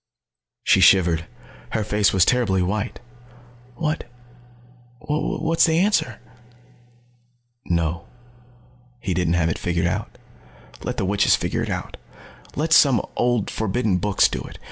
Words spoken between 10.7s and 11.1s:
Let the